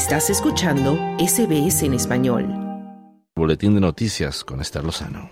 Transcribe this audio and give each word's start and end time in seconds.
Estás 0.00 0.30
escuchando 0.30 0.96
SBS 1.18 1.82
en 1.84 1.92
español. 1.92 2.48
Boletín 3.36 3.74
de 3.74 3.82
noticias 3.82 4.44
con 4.44 4.62
Esther 4.62 4.82
Lozano. 4.82 5.28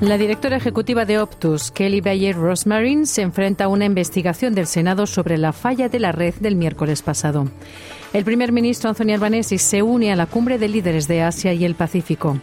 La 0.00 0.18
directora 0.18 0.56
ejecutiva 0.56 1.04
de 1.04 1.20
Optus, 1.20 1.70
Kelly 1.70 2.00
Bayer 2.00 2.34
Rosmarin, 2.34 3.06
se 3.06 3.22
enfrenta 3.22 3.64
a 3.64 3.68
una 3.68 3.84
investigación 3.84 4.56
del 4.56 4.66
Senado 4.66 5.06
sobre 5.06 5.38
la 5.38 5.52
falla 5.52 5.88
de 5.88 6.00
la 6.00 6.10
red 6.10 6.34
del 6.40 6.56
miércoles 6.56 7.02
pasado. 7.02 7.46
El 8.12 8.24
primer 8.24 8.50
ministro 8.50 8.90
Anthony 8.90 9.12
Albanese 9.14 9.58
se 9.58 9.82
une 9.82 10.12
a 10.12 10.16
la 10.16 10.26
cumbre 10.26 10.58
de 10.58 10.68
líderes 10.68 11.06
de 11.06 11.22
Asia 11.22 11.52
y 11.52 11.64
el 11.64 11.76
Pacífico. 11.76 12.40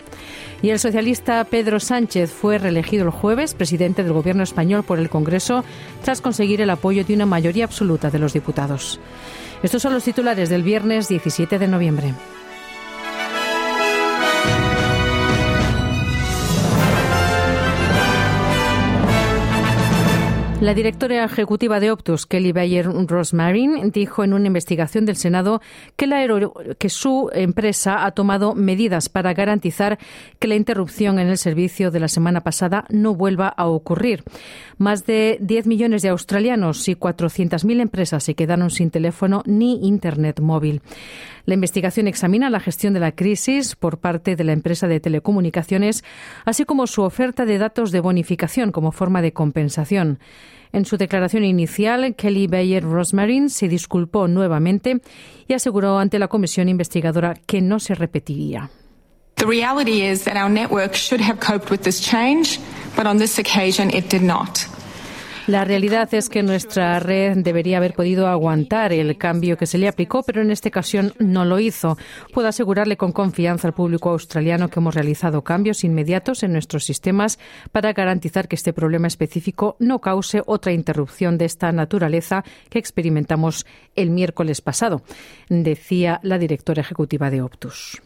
Y 0.61 0.69
el 0.69 0.79
socialista 0.79 1.43
Pedro 1.43 1.79
Sánchez 1.79 2.31
fue 2.31 2.57
reelegido 2.57 3.03
el 3.03 3.11
jueves 3.11 3.53
presidente 3.53 4.03
del 4.03 4.13
gobierno 4.13 4.43
español 4.43 4.83
por 4.83 4.97
el 4.97 5.09
Congreso 5.09 5.65
tras 6.03 6.21
conseguir 6.21 6.61
el 6.61 6.69
apoyo 6.69 7.03
de 7.03 7.13
una 7.13 7.25
mayoría 7.25 7.65
absoluta 7.65 8.09
de 8.09 8.19
los 8.19 8.33
diputados. 8.33 8.99
Estos 9.61 9.81
son 9.81 9.93
los 9.93 10.05
titulares 10.05 10.49
del 10.49 10.63
viernes 10.63 11.09
17 11.09 11.59
de 11.59 11.67
noviembre. 11.67 12.13
La 20.59 20.73
directora 20.73 21.23
ejecutiva 21.23 21.79
de 21.79 21.91
Optus, 21.91 22.25
Kelly 22.25 22.51
Bayer 22.51 22.87
Rosmarin, 22.87 23.91
dijo 23.91 24.23
en 24.23 24.33
una 24.33 24.47
investigación 24.47 25.05
del 25.05 25.15
Senado 25.15 25.61
que, 25.95 26.07
que 26.79 26.89
su 26.89 27.29
empresa 27.31 28.05
ha 28.05 28.11
tomado 28.11 28.55
medidas 28.55 29.07
para 29.07 29.35
garantizar 29.35 29.99
que 30.39 30.47
la 30.47 30.55
interrupción 30.55 31.19
en 31.19 31.27
el 31.27 31.37
servicio 31.37 31.91
de 31.91 31.99
la 31.99 32.07
semana 32.07 32.41
pasada 32.41 32.85
no 32.89 33.13
vuelva 33.13 33.49
a 33.49 33.67
ocurrir. 33.67 34.23
Más 34.79 35.05
de 35.05 35.37
10 35.41 35.67
millones 35.67 36.01
de 36.01 36.09
australianos 36.09 36.87
y 36.87 36.95
400.000 36.95 37.79
empresas 37.79 38.23
se 38.23 38.33
quedaron 38.33 38.71
sin 38.71 38.89
teléfono 38.89 39.43
ni 39.45 39.87
Internet 39.87 40.39
móvil. 40.39 40.81
La 41.47 41.53
investigación 41.53 42.09
examina 42.09 42.49
la 42.49 42.59
gestión 42.59 42.93
de 42.93 42.99
la 42.99 43.13
crisis 43.13 43.77
por 43.77 43.99
parte 43.99 44.35
de 44.35 44.43
la 44.43 44.51
empresa 44.51 44.89
de 44.89 44.99
telecomunicaciones, 44.99 46.03
así 46.43 46.65
como 46.65 46.87
su 46.87 47.03
oferta 47.03 47.45
de 47.45 47.57
datos 47.57 47.93
de 47.93 48.01
bonificación 48.01 48.73
como 48.73 48.91
forma 48.91 49.21
de 49.21 49.31
compensación. 49.31 50.19
En 50.73 50.83
su 50.83 50.97
declaración 50.97 51.45
inicial, 51.45 52.15
Kelly 52.17 52.47
Bayer 52.47 52.83
Rosmarin 52.83 53.49
se 53.49 53.69
disculpó 53.69 54.27
nuevamente 54.27 54.99
y 55.47 55.53
aseguró 55.53 55.99
ante 55.99 56.19
la 56.19 56.27
comisión 56.27 56.67
investigadora 56.67 57.33
que 57.45 57.61
no 57.61 57.79
se 57.79 57.95
repetiría. 57.95 58.69
The 59.35 59.45
reality 59.45 60.03
is 60.03 60.25
that 60.25 60.35
our 60.35 60.49
network 60.49 60.95
should 60.95 61.21
have 61.21 61.39
coped 61.39 61.71
with 61.71 61.83
this 61.83 62.01
change, 62.01 62.59
but 62.97 63.05
on 63.05 63.19
this 63.19 63.39
occasion 63.39 63.89
it 63.95 64.09
did 64.09 64.21
not. 64.21 64.67
La 65.47 65.63
realidad 65.63 66.13
es 66.13 66.27
que 66.27 66.43
nuestra 66.43 66.99
red 66.99 67.37
debería 67.37 67.77
haber 67.77 67.93
podido 67.93 68.27
aguantar 68.27 68.91
el 68.91 69.17
cambio 69.17 69.55
que 69.55 69.65
se 69.65 69.77
le 69.77 69.87
aplicó, 69.87 70.21
pero 70.23 70.41
en 70.41 70.51
esta 70.51 70.67
ocasión 70.67 71.13
no 71.19 71.45
lo 71.45 71.57
hizo. 71.59 71.97
Puedo 72.33 72.49
asegurarle 72.49 72.97
con 72.97 73.13
confianza 73.13 73.69
al 73.69 73.73
público 73.73 74.09
australiano 74.09 74.67
que 74.67 74.81
hemos 74.81 74.93
realizado 74.93 75.45
cambios 75.45 75.85
inmediatos 75.85 76.43
en 76.43 76.51
nuestros 76.51 76.83
sistemas 76.83 77.39
para 77.71 77.93
garantizar 77.93 78.49
que 78.49 78.57
este 78.57 78.73
problema 78.73 79.07
específico 79.07 79.77
no 79.79 79.99
cause 79.99 80.43
otra 80.45 80.73
interrupción 80.73 81.37
de 81.37 81.45
esta 81.45 81.71
naturaleza 81.71 82.43
que 82.69 82.79
experimentamos 82.79 83.65
el 83.95 84.09
miércoles 84.09 84.59
pasado, 84.59 85.01
decía 85.47 86.19
la 86.23 86.39
directora 86.39 86.81
ejecutiva 86.81 87.29
de 87.29 87.41
Optus. 87.41 88.01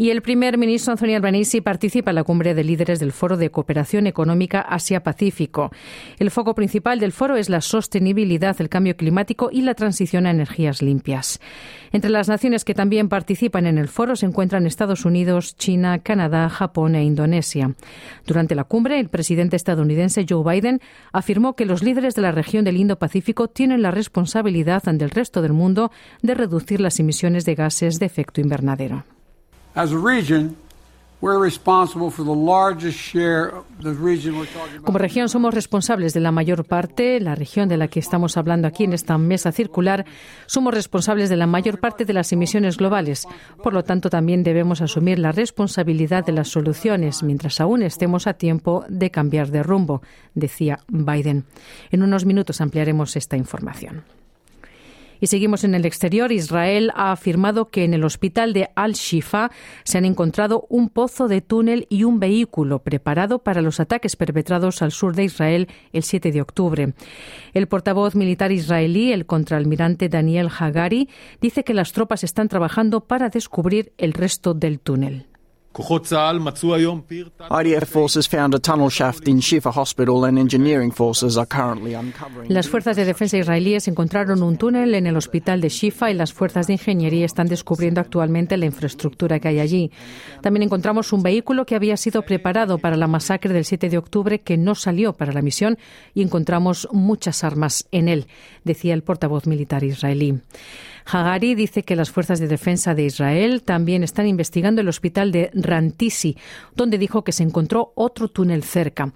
Y 0.00 0.08
el 0.08 0.22
primer 0.22 0.56
ministro 0.56 0.92
Anthony 0.92 1.14
Albanese 1.14 1.60
participa 1.60 2.10
en 2.10 2.14
la 2.14 2.24
cumbre 2.24 2.54
de 2.54 2.64
líderes 2.64 3.00
del 3.00 3.12
Foro 3.12 3.36
de 3.36 3.50
Cooperación 3.50 4.06
Económica 4.06 4.62
Asia-Pacífico. 4.62 5.72
El 6.18 6.30
foco 6.30 6.54
principal 6.54 6.98
del 7.00 7.12
foro 7.12 7.36
es 7.36 7.50
la 7.50 7.60
sostenibilidad, 7.60 8.58
el 8.62 8.70
cambio 8.70 8.96
climático 8.96 9.50
y 9.52 9.60
la 9.60 9.74
transición 9.74 10.24
a 10.24 10.30
energías 10.30 10.80
limpias. 10.80 11.38
Entre 11.92 12.10
las 12.10 12.30
naciones 12.30 12.64
que 12.64 12.72
también 12.72 13.10
participan 13.10 13.66
en 13.66 13.76
el 13.76 13.88
foro 13.88 14.16
se 14.16 14.24
encuentran 14.24 14.66
Estados 14.66 15.04
Unidos, 15.04 15.54
China, 15.56 15.98
Canadá, 15.98 16.48
Japón 16.48 16.94
e 16.94 17.04
Indonesia. 17.04 17.74
Durante 18.26 18.54
la 18.54 18.64
cumbre, 18.64 19.00
el 19.00 19.10
presidente 19.10 19.56
estadounidense 19.56 20.24
Joe 20.26 20.50
Biden 20.50 20.80
afirmó 21.12 21.56
que 21.56 21.66
los 21.66 21.82
líderes 21.82 22.14
de 22.14 22.22
la 22.22 22.32
región 22.32 22.64
del 22.64 22.78
Indo-Pacífico 22.78 23.48
tienen 23.48 23.82
la 23.82 23.90
responsabilidad 23.90 24.82
ante 24.86 25.04
el 25.04 25.10
resto 25.10 25.42
del 25.42 25.52
mundo 25.52 25.92
de 26.22 26.32
reducir 26.32 26.80
las 26.80 26.98
emisiones 27.00 27.44
de 27.44 27.54
gases 27.54 27.98
de 27.98 28.06
efecto 28.06 28.40
invernadero. 28.40 29.04
Como 34.84 34.98
región 34.98 35.28
somos 35.28 35.52
responsables 35.52 36.14
de 36.14 36.20
la 36.20 36.32
mayor 36.32 36.64
parte, 36.64 37.20
la 37.20 37.34
región 37.34 37.68
de 37.68 37.76
la 37.76 37.88
que 37.88 38.00
estamos 38.00 38.38
hablando 38.38 38.66
aquí 38.66 38.84
en 38.84 38.94
esta 38.94 39.18
mesa 39.18 39.52
circular, 39.52 40.06
somos 40.46 40.72
responsables 40.72 41.28
de 41.28 41.36
la 41.36 41.46
mayor 41.46 41.78
parte 41.78 42.06
de 42.06 42.14
las 42.14 42.32
emisiones 42.32 42.78
globales. 42.78 43.26
Por 43.62 43.74
lo 43.74 43.84
tanto, 43.84 44.08
también 44.08 44.42
debemos 44.42 44.80
asumir 44.80 45.18
la 45.18 45.32
responsabilidad 45.32 46.24
de 46.24 46.32
las 46.32 46.48
soluciones 46.48 47.22
mientras 47.22 47.60
aún 47.60 47.82
estemos 47.82 48.26
a 48.26 48.34
tiempo 48.34 48.84
de 48.88 49.10
cambiar 49.10 49.50
de 49.50 49.62
rumbo, 49.62 50.00
decía 50.34 50.78
Biden. 50.88 51.44
En 51.90 52.02
unos 52.02 52.24
minutos 52.24 52.62
ampliaremos 52.62 53.14
esta 53.16 53.36
información. 53.36 54.04
Y 55.20 55.26
seguimos 55.26 55.64
en 55.64 55.74
el 55.74 55.84
exterior. 55.84 56.32
Israel 56.32 56.90
ha 56.94 57.12
afirmado 57.12 57.68
que 57.68 57.84
en 57.84 57.94
el 57.94 58.04
hospital 58.04 58.52
de 58.52 58.70
Al-Shifa 58.74 59.50
se 59.84 59.98
han 59.98 60.04
encontrado 60.04 60.66
un 60.68 60.88
pozo 60.88 61.28
de 61.28 61.40
túnel 61.40 61.86
y 61.88 62.04
un 62.04 62.20
vehículo 62.20 62.80
preparado 62.80 63.40
para 63.40 63.62
los 63.62 63.80
ataques 63.80 64.16
perpetrados 64.16 64.82
al 64.82 64.92
sur 64.92 65.14
de 65.14 65.24
Israel 65.24 65.68
el 65.92 66.02
7 66.02 66.32
de 66.32 66.40
octubre. 66.40 66.94
El 67.52 67.68
portavoz 67.68 68.14
militar 68.14 68.52
israelí, 68.52 69.12
el 69.12 69.26
contraalmirante 69.26 70.08
Daniel 70.08 70.48
Hagari, 70.48 71.08
dice 71.40 71.64
que 71.64 71.74
las 71.74 71.92
tropas 71.92 72.24
están 72.24 72.48
trabajando 72.48 73.02
para 73.02 73.28
descubrir 73.28 73.92
el 73.98 74.12
resto 74.12 74.54
del 74.54 74.80
túnel. 74.80 75.29
IDF 77.50 77.86
forces 77.86 78.26
found 78.28 78.54
a 78.54 78.58
tunnel 78.58 78.90
shaft 78.90 79.28
in 79.28 79.38
Shifa 79.38 79.70
Hospital 79.70 80.24
and 80.24 80.36
engineering 80.36 80.90
forces 80.90 81.36
are 81.36 81.46
currently 81.46 81.94
uncovering. 81.94 82.52
Las 82.52 82.68
fuerzas 82.68 82.96
de 82.96 83.04
defensa 83.04 83.38
israelíes 83.38 83.86
encontraron 83.86 84.42
un 84.42 84.56
túnel 84.56 84.96
en 84.96 85.06
el 85.06 85.16
hospital 85.16 85.60
de 85.60 85.68
Shifa 85.68 86.10
y 86.10 86.14
las 86.14 86.32
fuerzas 86.32 86.66
de 86.66 86.72
ingeniería 86.72 87.24
están 87.24 87.46
descubriendo 87.46 88.00
actualmente 88.00 88.56
la 88.56 88.66
infraestructura 88.66 89.38
que 89.38 89.46
hay 89.46 89.60
allí. 89.60 89.92
También 90.42 90.64
encontramos 90.64 91.12
un 91.12 91.22
vehículo 91.22 91.64
que 91.66 91.76
había 91.76 91.96
sido 91.96 92.22
preparado 92.22 92.78
para 92.78 92.96
la 92.96 93.06
masacre 93.06 93.54
del 93.54 93.64
7 93.64 93.88
de 93.90 93.98
octubre 93.98 94.40
que 94.40 94.56
no 94.56 94.74
salió 94.74 95.12
para 95.12 95.32
la 95.32 95.40
misión 95.40 95.78
y 96.14 96.22
encontramos 96.22 96.88
muchas 96.90 97.44
armas 97.44 97.86
en 97.92 98.08
él, 98.08 98.26
decía 98.64 98.92
el 98.92 99.04
portavoz 99.04 99.46
militar 99.46 99.84
israelí. 99.84 100.40
Hagari 101.06 101.54
dice 101.54 101.82
que 101.82 101.96
las 101.96 102.10
fuerzas 102.10 102.40
de 102.40 102.48
defensa 102.48 102.94
de 102.94 103.04
Israel 103.04 103.62
también 103.62 104.02
están 104.02 104.26
investigando 104.26 104.80
el 104.80 104.88
hospital 104.88 105.32
de 105.32 105.50
Rantisi, 105.54 106.36
donde 106.74 106.98
dijo 106.98 107.24
que 107.24 107.32
se 107.32 107.42
encontró 107.42 107.92
otro 107.94 108.28
túnel 108.28 108.62
cerca. 108.62 109.12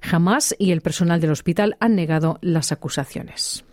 Hamas 0.00 0.54
y 0.58 0.72
el 0.72 0.80
personal 0.80 1.20
del 1.20 1.32
hospital 1.32 1.76
han 1.80 1.96
negado 1.96 2.38
las 2.40 2.72
acusaciones. 2.72 3.64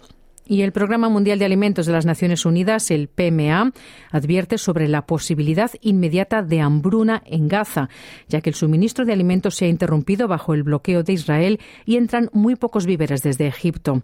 Y 0.48 0.62
el 0.62 0.72
Programa 0.72 1.10
Mundial 1.10 1.40
de 1.40 1.46
Alimentos 1.46 1.88
de 1.88 1.92
las 1.92 2.06
Naciones 2.06 2.46
Unidas, 2.46 2.92
el 2.92 3.08
PMA, 3.08 3.72
advierte 4.12 4.60
sobre 4.60 4.88
la 4.88 5.08
posibilidad 5.08 5.72
inmediata 5.82 6.44
de 6.44 6.62
hambruna 6.62 7.24
en 7.26 7.48
Gaza, 7.48 7.90
ya 8.28 8.42
que 8.42 8.52
el 8.52 8.56
suministro 8.56 9.06
de 9.06 9.14
alimentos 9.14 9.56
se 9.56 9.66
ha 9.66 9.70
interrumpido 9.70 10.28
bajo 10.28 10.54
el 10.54 10.62
bloqueo 10.62 11.02
de 11.02 11.14
Israel 11.14 11.60
y 11.86 11.96
entran 11.96 12.30
muy 12.32 12.56
pocos 12.56 12.86
víveres 12.86 13.24
desde 13.24 13.48
Egipto. 13.48 14.04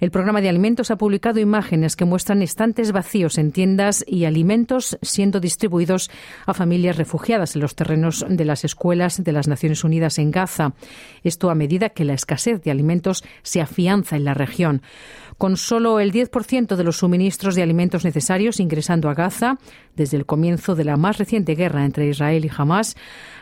El 0.00 0.10
Programa 0.10 0.40
de 0.40 0.48
Alimentos 0.48 0.90
ha 0.90 0.96
publicado 0.96 1.40
imágenes 1.40 1.94
que 1.94 2.06
muestran 2.06 2.40
estantes 2.40 2.90
vacíos 2.92 3.36
en 3.36 3.52
tiendas 3.52 4.02
y 4.06 4.24
alimentos 4.24 4.96
siendo 5.02 5.40
distribuidos 5.40 6.10
a 6.46 6.54
familias 6.54 6.96
refugiadas 6.96 7.54
en 7.54 7.60
los 7.60 7.74
terrenos 7.74 8.24
de 8.26 8.44
las 8.46 8.64
escuelas 8.64 9.22
de 9.22 9.32
las 9.32 9.46
Naciones 9.46 9.84
Unidas 9.84 10.18
en 10.18 10.30
Gaza. 10.30 10.72
Esto 11.22 11.50
a 11.50 11.54
medida 11.54 11.90
que 11.90 12.06
la 12.06 12.14
escasez 12.14 12.62
de 12.62 12.70
alimentos 12.70 13.22
se 13.42 13.60
afianza 13.60 14.16
en 14.16 14.24
la 14.24 14.32
región 14.32 14.80
con 15.42 15.56
solo 15.56 15.81
el 16.00 16.12
10% 16.12 16.76
de 16.76 16.84
los 16.84 16.98
suministros 16.98 17.54
de 17.54 17.62
alimentos 17.62 18.04
necesarios 18.04 18.60
ingresando 18.60 19.08
a 19.10 19.14
Gaza 19.14 19.58
desde 19.96 20.16
el 20.16 20.26
comienzo 20.26 20.74
de 20.74 20.84
la 20.84 20.96
más 20.96 21.18
reciente 21.18 21.54
guerra 21.54 21.84
entre 21.84 22.08
Israel 22.08 22.44
y 22.44 22.50
Hamas, 22.56 22.96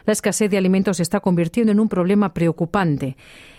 la 0.06 0.12
escasez 0.12 0.50
de 0.50 0.58
alimentos 0.58 0.96
se 0.96 1.02
está 1.02 1.20
convirtiendo 1.20 1.72
en 1.72 1.80
un 1.80 1.88
problema 1.88 2.32
preocupante. 2.32 3.16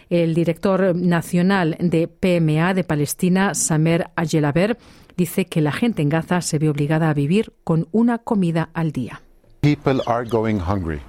El 0.10 0.34
director 0.34 0.96
nacional 0.96 1.78
de 1.80 2.08
PMA 2.08 2.74
de 2.74 2.84
Palestina, 2.84 3.54
Samer 3.54 4.10
Ajelaber, 4.16 4.78
dice 5.16 5.46
que 5.46 5.62
la 5.62 5.72
gente 5.72 6.02
en 6.02 6.10
Gaza 6.10 6.42
se 6.42 6.60
ve 6.60 6.68
obligada 6.68 7.10
a 7.10 7.14
vivir 7.14 7.54
con 7.64 7.88
una 7.92 8.18
comida 8.18 8.70
al 8.74 8.92
día. 8.92 9.22
People 9.62 10.02
are 10.08 10.28
going 10.28 10.60
hungry. 10.60 11.00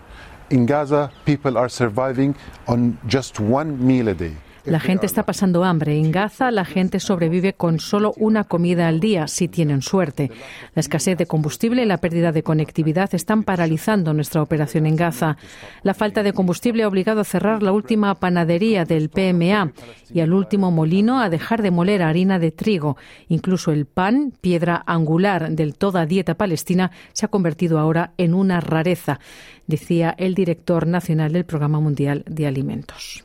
In 0.50 0.66
Gaza, 0.66 1.10
people 1.24 1.56
are 1.56 1.70
surviving 1.70 2.34
on 2.66 2.98
just 3.08 3.40
one 3.40 3.78
meal 3.78 4.08
a 4.08 4.14
day. 4.14 4.36
La 4.64 4.78
gente 4.78 5.06
está 5.06 5.24
pasando 5.24 5.64
hambre. 5.64 5.98
En 5.98 6.12
Gaza 6.12 6.52
la 6.52 6.64
gente 6.64 7.00
sobrevive 7.00 7.52
con 7.52 7.80
solo 7.80 8.14
una 8.16 8.44
comida 8.44 8.86
al 8.86 9.00
día, 9.00 9.26
si 9.26 9.48
tienen 9.48 9.82
suerte. 9.82 10.30
La 10.76 10.80
escasez 10.80 11.18
de 11.18 11.26
combustible 11.26 11.82
y 11.82 11.86
la 11.86 11.98
pérdida 11.98 12.30
de 12.30 12.44
conectividad 12.44 13.12
están 13.12 13.42
paralizando 13.42 14.14
nuestra 14.14 14.40
operación 14.40 14.86
en 14.86 14.94
Gaza. 14.94 15.36
La 15.82 15.94
falta 15.94 16.22
de 16.22 16.32
combustible 16.32 16.84
ha 16.84 16.88
obligado 16.88 17.20
a 17.20 17.24
cerrar 17.24 17.60
la 17.60 17.72
última 17.72 18.14
panadería 18.14 18.84
del 18.84 19.08
PMA 19.08 19.72
y 20.14 20.20
al 20.20 20.32
último 20.32 20.70
molino 20.70 21.20
a 21.20 21.28
dejar 21.28 21.60
de 21.60 21.72
moler 21.72 22.00
harina 22.00 22.38
de 22.38 22.52
trigo. 22.52 22.96
Incluso 23.28 23.72
el 23.72 23.86
pan, 23.86 24.32
piedra 24.40 24.84
angular 24.86 25.50
del 25.50 25.74
toda 25.74 26.06
dieta 26.06 26.34
palestina, 26.34 26.92
se 27.12 27.26
ha 27.26 27.30
convertido 27.30 27.80
ahora 27.80 28.12
en 28.16 28.32
una 28.32 28.60
rareza, 28.60 29.18
decía 29.66 30.14
el 30.18 30.34
director 30.34 30.86
nacional 30.86 31.32
del 31.32 31.46
Programa 31.46 31.80
Mundial 31.80 32.22
de 32.28 32.46
Alimentos. 32.46 33.24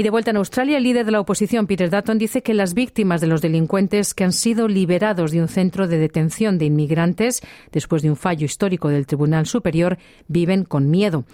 Y 0.00 0.02
de 0.02 0.08
vuelta 0.08 0.30
en 0.30 0.38
Australia, 0.38 0.78
el 0.78 0.84
líder 0.84 1.04
de 1.04 1.12
la 1.12 1.20
oposición, 1.20 1.66
Peter 1.66 1.90
Dutton, 1.90 2.16
dice 2.16 2.42
que 2.42 2.54
las 2.54 2.72
víctimas 2.72 3.20
de 3.20 3.26
los 3.26 3.42
delincuentes 3.42 4.14
que 4.14 4.24
han 4.24 4.32
sido 4.32 4.66
liberados 4.66 5.30
de 5.30 5.42
un 5.42 5.48
centro 5.48 5.88
de 5.88 5.98
detención 5.98 6.56
de 6.56 6.64
inmigrantes 6.64 7.42
después 7.70 8.00
de 8.00 8.08
un 8.08 8.16
fallo 8.16 8.46
histórico 8.46 8.88
del 8.88 9.04
Tribunal 9.04 9.44
Superior 9.44 9.98
viven 10.26 10.64
con 10.64 10.88
miedo. 10.88 11.26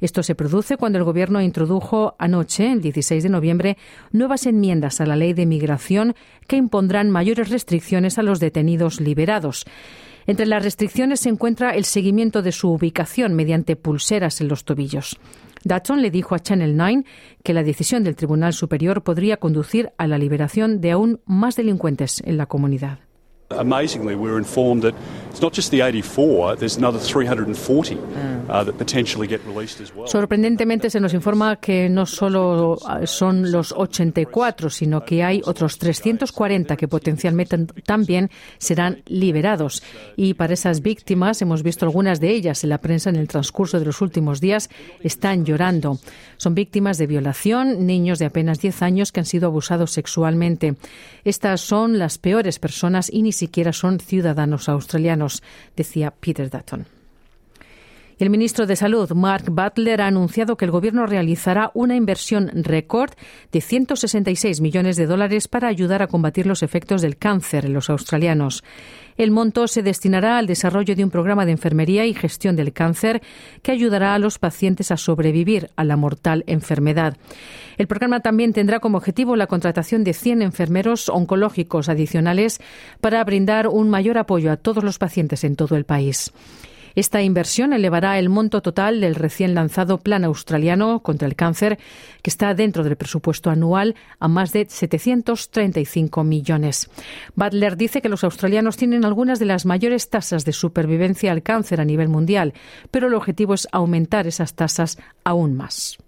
Esto 0.00 0.22
se 0.22 0.36
produce 0.36 0.76
cuando 0.76 0.98
el 0.98 1.04
Gobierno 1.04 1.40
introdujo 1.40 2.14
anoche, 2.16 2.70
el 2.70 2.80
16 2.80 3.24
de 3.24 3.28
noviembre, 3.28 3.76
nuevas 4.12 4.46
enmiendas 4.46 5.00
a 5.00 5.06
la 5.06 5.16
ley 5.16 5.32
de 5.32 5.44
migración 5.44 6.14
que 6.46 6.54
impondrán 6.54 7.10
mayores 7.10 7.48
restricciones 7.48 8.18
a 8.18 8.22
los 8.22 8.38
detenidos 8.38 9.00
liberados. 9.00 9.64
Entre 10.28 10.46
las 10.46 10.62
restricciones 10.62 11.18
se 11.18 11.28
encuentra 11.28 11.72
el 11.72 11.84
seguimiento 11.84 12.40
de 12.40 12.52
su 12.52 12.70
ubicación 12.70 13.34
mediante 13.34 13.74
pulseras 13.74 14.40
en 14.40 14.46
los 14.46 14.64
tobillos. 14.64 15.18
Dutton 15.64 16.02
le 16.02 16.10
dijo 16.10 16.34
a 16.34 16.40
Channel 16.40 16.76
9 16.76 17.04
que 17.42 17.54
la 17.54 17.62
decisión 17.62 18.04
del 18.04 18.16
Tribunal 18.16 18.52
Superior 18.52 19.02
podría 19.02 19.36
conducir 19.36 19.92
a 19.98 20.06
la 20.06 20.18
liberación 20.18 20.80
de 20.80 20.92
aún 20.92 21.20
más 21.26 21.56
delincuentes 21.56 22.22
en 22.24 22.36
la 22.36 22.46
comunidad. 22.46 22.98
It's 25.32 25.40
not 25.40 25.54
just 25.54 25.70
the 25.70 25.82
84, 25.82 26.56
there's 26.56 26.76
another 26.76 26.98
340 26.98 27.96
that 28.48 28.76
potentially 28.76 29.26
get 29.26 29.40
released 29.46 29.80
as 29.80 29.94
well. 29.94 30.06
Sorprendentemente 30.06 30.90
se 30.90 31.00
nos 31.00 31.14
informa 31.14 31.56
que 31.56 31.88
no 31.88 32.04
solo 32.04 32.74
uh, 32.74 33.06
son 33.06 33.50
los 33.50 33.72
84, 33.72 34.68
sino 34.68 35.04
que 35.04 35.24
hay 35.24 35.40
otros 35.44 35.78
340 35.78 36.76
que 36.76 36.86
potencialmente 36.86 37.56
también 37.86 38.30
serán 38.58 39.02
liberados. 39.06 39.82
Y 40.16 40.34
para 40.34 40.52
esas 40.52 40.82
víctimas, 40.82 41.40
hemos 41.40 41.62
visto 41.62 41.86
algunas 41.86 42.20
de 42.20 42.30
ellas 42.30 42.62
en 42.62 42.70
la 42.70 42.78
prensa 42.78 43.08
en 43.08 43.16
el 43.16 43.28
transcurso 43.28 43.78
de 43.78 43.86
los 43.86 44.02
últimos 44.02 44.40
días, 44.40 44.68
están 45.02 45.46
llorando. 45.46 45.98
Son 46.36 46.54
víctimas 46.54 46.98
de 46.98 47.06
violación, 47.06 47.86
niños 47.86 48.18
de 48.18 48.26
apenas 48.26 48.60
10 48.60 48.82
años 48.82 49.12
que 49.12 49.20
han 49.20 49.26
sido 49.26 49.46
abusados 49.46 49.92
sexualmente. 49.92 50.74
Estas 51.24 51.60
son 51.60 51.98
las 51.98 52.18
peores 52.18 52.58
personas 52.58 53.10
y 53.10 53.22
ni 53.22 53.32
siquiera 53.32 53.72
son 53.72 53.98
ciudadanos 53.98 54.68
australianos, 54.68 55.21
decía 55.76 56.10
Peter 56.10 56.50
Dutton. 56.50 56.86
El 58.18 58.30
ministro 58.30 58.66
de 58.66 58.76
Salud, 58.76 59.10
Mark 59.12 59.46
Butler, 59.50 60.02
ha 60.02 60.06
anunciado 60.06 60.56
que 60.56 60.64
el 60.64 60.70
Gobierno 60.70 61.06
realizará 61.06 61.70
una 61.74 61.96
inversión 61.96 62.50
récord 62.54 63.10
de 63.50 63.60
166 63.60 64.60
millones 64.60 64.96
de 64.96 65.06
dólares 65.06 65.48
para 65.48 65.68
ayudar 65.68 66.02
a 66.02 66.06
combatir 66.06 66.46
los 66.46 66.62
efectos 66.62 67.02
del 67.02 67.16
cáncer 67.16 67.66
en 67.66 67.72
los 67.72 67.90
australianos. 67.90 68.62
El 69.16 69.30
monto 69.30 69.66
se 69.66 69.82
destinará 69.82 70.38
al 70.38 70.46
desarrollo 70.46 70.94
de 70.94 71.04
un 71.04 71.10
programa 71.10 71.44
de 71.44 71.52
enfermería 71.52 72.06
y 72.06 72.14
gestión 72.14 72.56
del 72.56 72.72
cáncer 72.72 73.22
que 73.62 73.72
ayudará 73.72 74.14
a 74.14 74.18
los 74.18 74.38
pacientes 74.38 74.90
a 74.90 74.96
sobrevivir 74.96 75.70
a 75.76 75.84
la 75.84 75.96
mortal 75.96 76.44
enfermedad. 76.46 77.16
El 77.78 77.86
programa 77.86 78.20
también 78.20 78.52
tendrá 78.52 78.80
como 78.80 78.98
objetivo 78.98 79.36
la 79.36 79.46
contratación 79.46 80.04
de 80.04 80.12
100 80.14 80.42
enfermeros 80.42 81.08
oncológicos 81.08 81.88
adicionales 81.88 82.60
para 83.00 83.22
brindar 83.24 83.68
un 83.68 83.90
mayor 83.90 84.18
apoyo 84.18 84.50
a 84.52 84.56
todos 84.56 84.84
los 84.84 84.98
pacientes 84.98 85.44
en 85.44 85.56
todo 85.56 85.76
el 85.76 85.84
país. 85.84 86.32
Esta 86.94 87.22
inversión 87.22 87.72
elevará 87.72 88.18
el 88.18 88.28
monto 88.28 88.62
total 88.62 89.00
del 89.00 89.14
recién 89.14 89.54
lanzado 89.54 89.98
Plan 89.98 90.24
Australiano 90.24 91.00
contra 91.00 91.28
el 91.28 91.36
Cáncer, 91.36 91.78
que 92.22 92.30
está 92.30 92.54
dentro 92.54 92.84
del 92.84 92.96
presupuesto 92.96 93.50
anual, 93.50 93.94
a 94.18 94.28
más 94.28 94.52
de 94.52 94.66
735 94.68 96.24
millones. 96.24 96.90
Butler 97.34 97.76
dice 97.76 98.02
que 98.02 98.08
los 98.08 98.24
australianos 98.24 98.76
tienen 98.76 99.04
algunas 99.04 99.38
de 99.38 99.46
las 99.46 99.66
mayores 99.66 100.10
tasas 100.10 100.44
de 100.44 100.52
supervivencia 100.52 101.32
al 101.32 101.42
cáncer 101.42 101.80
a 101.80 101.84
nivel 101.84 102.08
mundial, 102.08 102.54
pero 102.90 103.08
el 103.08 103.14
objetivo 103.14 103.54
es 103.54 103.68
aumentar 103.72 104.26
esas 104.26 104.54
tasas 104.54 104.98
aún 105.24 105.54
más. 105.54 105.98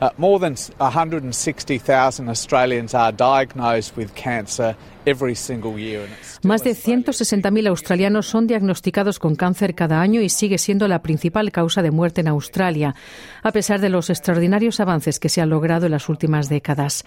Uh, 0.00 0.10
more 0.18 0.38
than 0.40 0.56
160,000 0.78 2.28
Australians 2.28 2.94
are 2.94 3.12
diagnosed 3.12 3.96
with 3.96 4.12
cancer 4.14 4.76
every 5.06 5.34
single 5.34 5.78
year. 5.78 6.08
Más 6.42 6.62
de 6.64 6.72
160.000 6.72 7.68
australianos 7.68 8.26
son 8.26 8.46
diagnosticados 8.46 9.18
con 9.18 9.36
cáncer 9.36 9.74
cada 9.74 10.00
año 10.00 10.20
y 10.20 10.28
sigue 10.28 10.58
siendo 10.58 10.88
la 10.88 11.02
principal 11.02 11.52
causa 11.52 11.82
de 11.82 11.90
muerte 11.90 12.20
en 12.20 12.28
Australia, 12.28 12.94
a 13.42 13.52
pesar 13.52 13.80
de 13.80 13.88
los 13.88 14.10
extraordinarios 14.10 14.80
avances 14.80 15.18
que 15.18 15.28
se 15.28 15.40
han 15.40 15.50
logrado 15.50 15.86
en 15.86 15.92
las 15.92 16.08
últimas 16.08 16.48
décadas. 16.48 17.04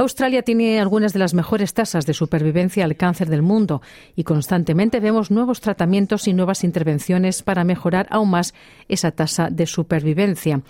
Australia 0.00 0.40
tiene 0.40 0.80
algunas 0.80 1.12
de 1.12 1.18
las 1.18 1.34
mejores 1.34 1.74
tasas 1.74 2.06
de 2.06 2.14
supervivencia 2.14 2.86
al 2.86 2.96
cáncer 2.96 3.28
del 3.28 3.42
mundo 3.42 3.82
y 4.16 4.24
constantemente 4.24 4.98
vemos 4.98 5.30
nuevos 5.30 5.60
tratamientos 5.60 6.26
y 6.26 6.32
nuevas 6.32 6.64
intervenciones 6.64 7.42
para 7.42 7.64
mejorar 7.64 8.06
aún 8.08 8.30
más 8.30 8.54
esa 8.88 9.10
tasa 9.10 9.50
de 9.50 9.66
supervivencia, 9.66 10.62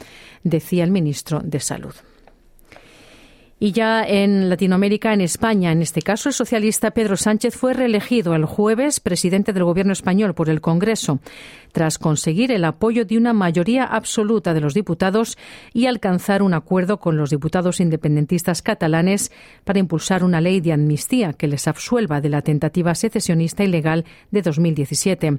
decía 0.43 0.83
el 0.83 0.91
ministro 0.91 1.43
de 1.45 1.61
Salud. 1.61 1.95
Y 3.63 3.73
ya 3.73 4.03
en 4.03 4.49
Latinoamérica, 4.49 5.13
en 5.13 5.21
España, 5.21 5.71
en 5.71 5.83
este 5.83 6.01
caso, 6.01 6.31
el 6.31 6.35
socialista 6.35 6.93
Pedro 6.93 7.19
Sánchez 7.19 7.55
fue 7.55 7.75
reelegido 7.75 8.35
el 8.35 8.47
jueves 8.47 9.01
presidente 9.01 9.53
del 9.53 9.65
Gobierno 9.65 9.93
español 9.93 10.33
por 10.33 10.49
el 10.49 10.63
Congreso, 10.63 11.21
tras 11.71 11.99
conseguir 11.99 12.53
el 12.53 12.65
apoyo 12.65 13.05
de 13.05 13.19
una 13.19 13.35
mayoría 13.35 13.85
absoluta 13.85 14.55
de 14.55 14.63
los 14.63 14.73
diputados 14.73 15.37
y 15.75 15.85
alcanzar 15.85 16.43
un 16.43 16.55
acuerdo 16.55 17.01
con 17.01 17.19
los 17.19 17.29
diputados 17.29 17.81
independentistas 17.81 18.63
catalanes 18.63 19.31
para 19.65 19.79
impulsar 19.79 20.25
una 20.25 20.41
ley 20.41 20.63
de 20.63 20.73
amnistía 20.73 21.35
que 21.35 21.47
les 21.47 21.69
absuelva 21.69 22.23
de 22.23 22.31
la 22.31 22.41
tentativa 22.41 22.95
secesionista 22.95 23.63
ilegal 23.63 24.07
de 24.31 24.41
2017. 24.41 25.39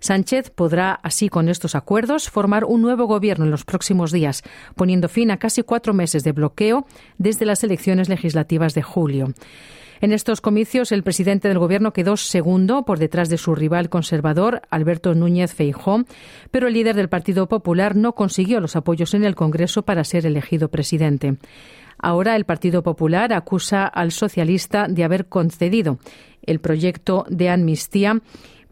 Sánchez 0.00 0.50
podrá, 0.50 0.92
así 1.02 1.28
con 1.28 1.48
estos 1.48 1.74
acuerdos, 1.74 2.30
formar 2.30 2.64
un 2.64 2.82
nuevo 2.82 3.06
gobierno 3.06 3.44
en 3.44 3.50
los 3.50 3.64
próximos 3.64 4.12
días, 4.12 4.42
poniendo 4.74 5.08
fin 5.08 5.30
a 5.30 5.38
casi 5.38 5.62
cuatro 5.62 5.94
meses 5.94 6.24
de 6.24 6.32
bloqueo 6.32 6.86
desde 7.18 7.46
las 7.46 7.64
elecciones 7.64 8.08
legislativas 8.08 8.74
de 8.74 8.82
julio. 8.82 9.34
En 10.00 10.12
estos 10.12 10.40
comicios, 10.40 10.92
el 10.92 11.02
presidente 11.02 11.48
del 11.48 11.58
Gobierno 11.58 11.92
quedó 11.92 12.16
segundo 12.16 12.84
por 12.84 13.00
detrás 13.00 13.28
de 13.28 13.38
su 13.38 13.56
rival 13.56 13.88
conservador, 13.88 14.62
Alberto 14.70 15.14
Núñez 15.14 15.54
Feijó, 15.54 16.04
pero 16.52 16.68
el 16.68 16.74
líder 16.74 16.94
del 16.94 17.08
Partido 17.08 17.48
Popular 17.48 17.96
no 17.96 18.14
consiguió 18.14 18.60
los 18.60 18.76
apoyos 18.76 19.14
en 19.14 19.24
el 19.24 19.34
Congreso 19.34 19.82
para 19.82 20.04
ser 20.04 20.24
elegido 20.24 20.68
presidente. 20.68 21.38
Ahora 21.98 22.36
el 22.36 22.44
Partido 22.44 22.84
Popular 22.84 23.32
acusa 23.32 23.86
al 23.86 24.12
socialista 24.12 24.86
de 24.86 25.02
haber 25.02 25.26
concedido 25.26 25.98
el 26.42 26.60
proyecto 26.60 27.26
de 27.28 27.50
amnistía 27.50 28.22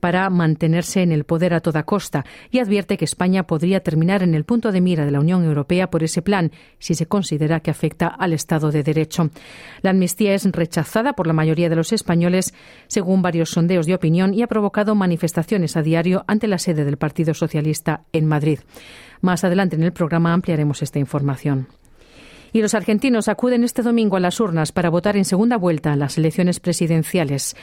para 0.01 0.29
mantenerse 0.31 1.03
en 1.03 1.13
el 1.13 1.25
poder 1.25 1.55
a 1.55 1.61
toda 1.61 1.85
costa 1.85 2.25
y 2.51 2.59
advierte 2.59 2.97
que 2.97 3.05
España 3.05 3.47
podría 3.47 3.81
terminar 3.81 4.23
en 4.23 4.35
el 4.35 4.45
punto 4.45 4.73
de 4.73 4.81
mira 4.81 5.05
de 5.05 5.11
la 5.11 5.21
Unión 5.21 5.45
Europea 5.45 5.91
por 5.91 6.03
ese 6.03 6.23
plan 6.23 6.53
si 6.79 6.95
se 6.95 7.07
considera 7.07 7.61
que 7.61 7.71
afecta 7.71 8.07
al 8.07 8.33
Estado 8.33 8.71
de 8.71 8.83
Derecho. 8.83 9.31
La 9.83 9.91
amnistía 9.91 10.35
es 10.35 10.45
rechazada 10.51 11.15
por 11.15 11.27
la 11.27 11.33
mayoría 11.33 11.69
de 11.69 11.77
los 11.77 11.93
españoles, 11.93 12.55
según 12.87 13.23
varios 13.23 13.51
sondeos 13.51 13.87
de 13.87 13.95
opinión, 13.95 14.35
y 14.35 14.43
ha 14.43 14.47
provocado 14.47 14.95
manifestaciones 14.95 15.77
a 15.77 15.83
diario 15.83 16.25
ante 16.27 16.49
la 16.49 16.59
sede 16.59 16.85
del 16.85 16.97
Partido 16.97 17.35
Socialista 17.35 18.05
en 18.13 18.27
Madrid. 18.27 18.61
Más 19.21 19.45
adelante 19.45 19.77
en 19.77 19.83
el 19.83 19.93
programa 19.93 20.33
ampliaremos 20.33 20.83
esta 20.83 20.99
información. 20.99 21.69
Y 22.53 22.63
los 22.63 22.75
argentinos 22.75 23.29
acuden 23.29 23.65
este 23.65 23.83
domingo 23.83 24.17
a 24.17 24.21
las 24.21 24.41
urnas 24.41 24.73
para 24.73 24.91
votar 24.91 25.17
en 25.17 25.25
segunda 25.25 25.57
vuelta 25.57 25.97
las 25.97 26.19
elecciones 26.19 26.61
presidenciales. 26.61 27.57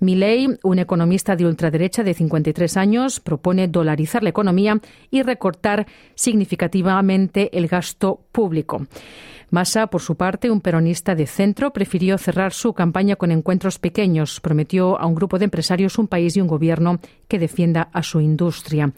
Milei, 0.00 0.48
un 0.62 0.78
economista 0.78 1.36
de 1.36 1.46
ultraderecha 1.46 2.02
de 2.02 2.14
53 2.14 2.76
años, 2.76 3.20
propone 3.20 3.68
dolarizar 3.68 4.22
la 4.22 4.30
economía 4.30 4.80
y 5.10 5.22
recortar 5.22 5.86
significativamente 6.14 7.56
el 7.56 7.68
gasto 7.68 8.20
público. 8.32 8.86
Massa, 9.50 9.86
por 9.86 10.02
su 10.02 10.14
parte, 10.14 10.50
un 10.50 10.60
peronista 10.60 11.14
de 11.14 11.26
centro, 11.26 11.72
prefirió 11.72 12.18
cerrar 12.18 12.52
su 12.52 12.74
campaña 12.74 13.16
con 13.16 13.30
encuentros 13.30 13.78
pequeños. 13.78 14.40
Prometió 14.40 15.00
a 15.00 15.06
un 15.06 15.14
grupo 15.14 15.38
de 15.38 15.46
empresarios 15.46 15.98
un 15.98 16.06
país 16.06 16.36
y 16.36 16.42
un 16.42 16.48
gobierno 16.48 17.00
que 17.28 17.38
defienda 17.38 17.88
a 17.92 18.02
su 18.02 18.20
industria. 18.20 18.92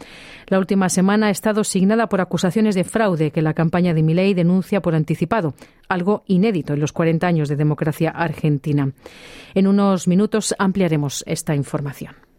La 0.49 0.59
última 0.59 0.89
semana 0.89 1.27
ha 1.27 1.31
estado 1.31 1.63
signada 1.63 2.09
por 2.09 2.21
acusaciones 2.21 2.75
de 2.75 2.83
fraude 2.83 3.31
que 3.31 3.43
la 3.43 3.55
campaña 3.55 3.95
de 3.95 4.03
Milei 4.03 4.35
denuncia 4.35 4.83
por 4.83 4.97
anticipado, 4.97 5.55
algo 5.89 6.25
inédito 6.27 6.75
en 6.75 6.81
los 6.81 6.93
40 6.93 7.27
años 7.29 7.49
de 7.49 7.55
democracia 7.55 8.11
argentina. 8.11 8.91
En 9.55 9.69
unos 9.69 10.09
minutos 10.09 10.55
ampliaremos 10.59 11.23
esta 11.29 11.55
información. 11.55 12.30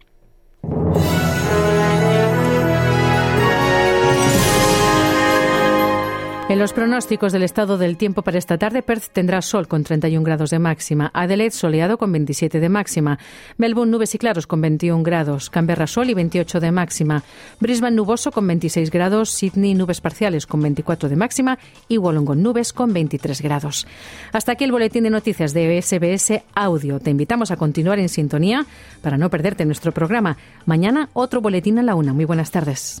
En 6.52 6.58
los 6.58 6.74
pronósticos 6.74 7.32
del 7.32 7.44
estado 7.44 7.78
del 7.78 7.96
tiempo 7.96 8.20
para 8.20 8.36
esta 8.36 8.58
tarde, 8.58 8.82
Perth 8.82 9.04
tendrá 9.10 9.40
sol 9.40 9.68
con 9.68 9.84
31 9.84 10.22
grados 10.22 10.50
de 10.50 10.58
máxima, 10.58 11.10
Adelaide 11.14 11.50
soleado 11.50 11.96
con 11.96 12.12
27 12.12 12.60
de 12.60 12.68
máxima, 12.68 13.18
Melbourne 13.56 13.90
nubes 13.90 14.14
y 14.14 14.18
claros 14.18 14.46
con 14.46 14.60
21 14.60 15.02
grados, 15.02 15.48
Canberra 15.48 15.86
sol 15.86 16.10
y 16.10 16.14
28 16.14 16.60
de 16.60 16.70
máxima, 16.70 17.22
Brisbane 17.58 17.96
nuboso 17.96 18.32
con 18.32 18.46
26 18.46 18.90
grados, 18.90 19.30
Sydney 19.30 19.72
nubes 19.72 20.02
parciales 20.02 20.44
con 20.44 20.60
24 20.60 21.08
de 21.08 21.16
máxima 21.16 21.58
y 21.88 21.96
Wollongong 21.96 22.42
nubes 22.42 22.74
con 22.74 22.92
23 22.92 23.40
grados. 23.40 23.86
Hasta 24.32 24.52
aquí 24.52 24.64
el 24.64 24.72
boletín 24.72 25.04
de 25.04 25.10
noticias 25.10 25.54
de 25.54 25.80
SBS 25.80 26.42
Audio. 26.54 27.00
Te 27.00 27.08
invitamos 27.08 27.50
a 27.50 27.56
continuar 27.56 27.98
en 27.98 28.10
sintonía 28.10 28.66
para 29.00 29.16
no 29.16 29.30
perderte 29.30 29.64
nuestro 29.64 29.92
programa. 29.92 30.36
Mañana 30.66 31.08
otro 31.14 31.40
boletín 31.40 31.78
a 31.78 31.82
la 31.82 31.94
una. 31.94 32.12
Muy 32.12 32.26
buenas 32.26 32.50
tardes. 32.50 33.00